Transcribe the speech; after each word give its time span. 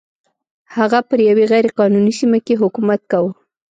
هغه 0.75 0.99
پر 1.09 1.19
یوې 1.29 1.45
غیر 1.51 1.65
قانوني 1.77 2.13
سیمه 2.19 2.39
کې 2.45 2.59
حکومت 2.61 3.01
کاوه. 3.11 3.31